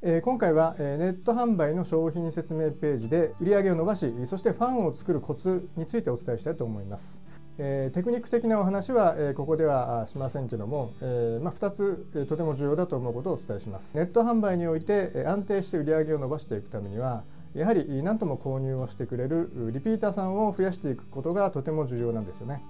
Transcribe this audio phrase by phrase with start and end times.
[0.00, 7.18] え今回は、えネット販売の商品説明ページで売り上げを伸ばしそしてファンを作るコツについてお伝えしたいと思います。
[7.60, 13.96] えテクニック的なお話は、えここではしませんけども、えまあ、2つ、えとても重要だと思うことをお伝えします。
[13.96, 17.24] ネット販売において、え安定して売り上げを伸ばしていくためには
[17.54, 22.62] やはり何とも購入をしてくれるリピーターさんを増やしていくことがとても重要なんですよね。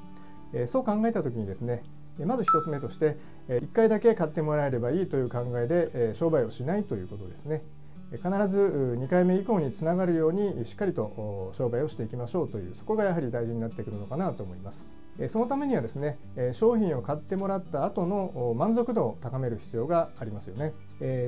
[0.54, 1.82] えそう考えた時にですね
[2.24, 3.16] まず1つ目として
[3.48, 7.62] 1回だけ買ってもらえればいいという考えで商売をしないということですね。
[8.10, 15.07] 必ず2回目以降につながるようにしっかりと商売をしていきましょうというそこがやはり大事になってくるのかなと思います。
[15.26, 16.16] そのためにはですね
[16.52, 20.72] 商品を買ってもらった後の満足度を高める必要がありますよね。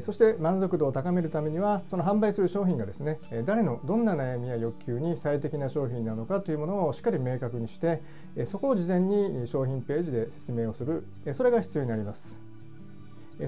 [0.03, 8.03] そして満足度を高めるためにはその販売する商品がですね誰のどんな悩みや欲求に最適な商品なのかというものをしっかり明確にして
[8.47, 11.05] そこを事前に商品ページで説明をする。
[11.33, 12.50] それが必要になります。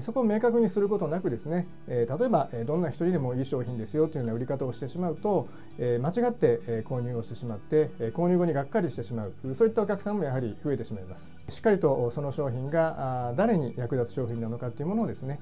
[0.01, 5.47] そこを明確にすることなくですね例えばどんな人でもいい商品ですよというような売り方をしてしまうと
[5.77, 9.33] 間違って購入をしてしまって購入後にがっかりしてしまう。
[9.55, 11.31] そういったお客さんもやはり増えてしまいます。
[11.49, 15.39] しっかりとその商品が誰に役立つ商品なのかというものをですね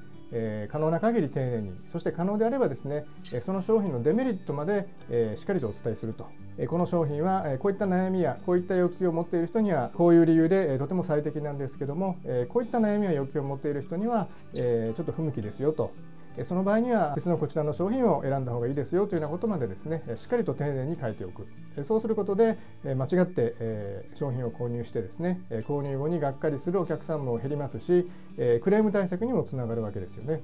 [0.72, 3.06] 可能な限り丁寧にそして可能であればですね
[3.42, 4.88] その商品のデメリットまで
[5.36, 6.28] しっかりとお伝えすると。
[6.67, 12.18] この商品はこういった悩みやこういった欲求を持っている人にはこういう理由でとても最適なんですけども
[12.50, 15.92] こういった悩みや欲求を持っている人にはちょっと不向きですよと。
[16.44, 21.45] その場合には別のこちらの商品を選んだ方がいいですよというようなことまでですねしっかりと丁寧に書いておく。
[21.84, 30.42] そうすることで間違って商品を購入してですね購入後にがっかりするお客さんも減りますしクレーム対策にもつながるわけですよね。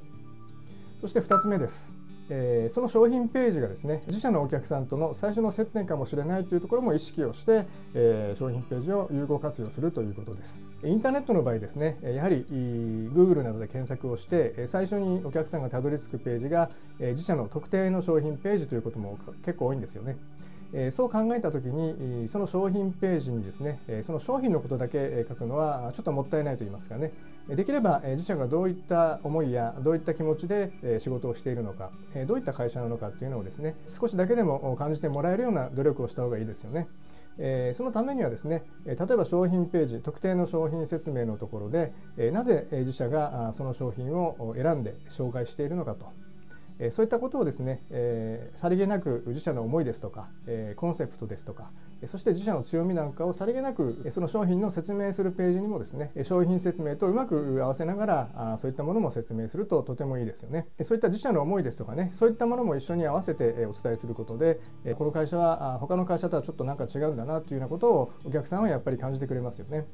[1.00, 1.97] そして2つ目です。
[2.30, 10.64] えー、その商品ページがですね自社のお客さんとの最初の接点かもしれないというところも意識をして、えー、商品ページを有効活用するということです。
[10.84, 16.70] インターネットの場合ですねやはり Google などで検索をして最初にお客さんがたどり着くページが
[17.00, 20.18] 自社の特定の商品ページということも結構多いんですよね。
[20.74, 27.12] えそう考えた時にその商品ページにですねその商品のことだけ書くのはちょっともったいないと言いますかね
[27.50, 31.92] できれば自社がどういった思いやどういった気持ちで仕事をしているのか
[32.28, 36.88] どういった会社なのかっていうのをですね少しだけでも感じてもらえるような努力をした方がいいですよね。
[37.40, 41.94] えそのためにはですね例えば商品ページ特定の商品説明のところで
[42.32, 46.08] なぜ自社がその商品を選んで紹介しているのかと
[46.80, 51.72] えそういったことをですね、えさりげなく自社の思いですとか、えコンセプトですとか
[52.06, 64.60] そして自社の強みなんかをさりげなくその商品の説明するページにもですね商品説明とうまく合わせながらあそういったものも説明するととてもいいですよねそういった自社の思いですとかねそういったものも一緒に合わせてお伝えすることで
[64.98, 69.86] この会社は他の会社とはちょっとなんか違うんだなというようなことをお客さんはやっぱり感じてくれますよね。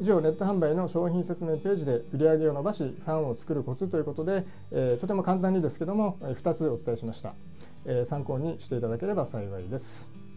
[0.00, 7.34] 以上ネット販売の商品説明ページで売り上げを伸ばしファンを作るコツということで、えー、とても簡単にですけども2つお伝えしました、
[7.84, 10.27] えー、参考にしていただければ幸いです。